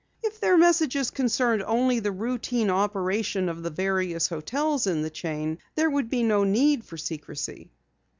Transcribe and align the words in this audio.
If 0.23 0.39
their 0.39 0.57
messages 0.57 1.11
concerned 1.11 1.61
only 1.61 1.99
the 1.99 2.11
routine 2.11 2.71
operation 2.71 3.47
of 3.47 3.61
the 3.61 3.69
various 3.69 4.29
hotels 4.29 4.87
in 4.87 5.03
the 5.03 5.11
chain, 5.11 5.59
there 5.75 5.91
would 5.91 6.09
be 6.09 6.23
no 6.23 6.43
need 6.43 6.83
for 6.83 6.97
secrecy. 6.97 7.69